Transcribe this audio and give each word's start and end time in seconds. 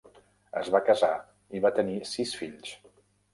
Es 0.61 0.71
va 0.75 0.81
casar 0.87 1.09
i 1.59 1.61
va 1.67 1.73
tenir 1.81 1.99
sis 2.13 2.33
fills. 2.41 2.73